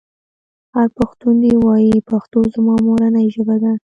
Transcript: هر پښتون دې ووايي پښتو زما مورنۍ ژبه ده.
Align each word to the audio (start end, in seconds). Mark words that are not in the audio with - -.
هر 0.75 0.87
پښتون 0.97 1.35
دې 1.43 1.53
ووايي 1.57 1.97
پښتو 2.09 2.39
زما 2.53 2.75
مورنۍ 2.85 3.27
ژبه 3.35 3.55
ده. 3.63 3.73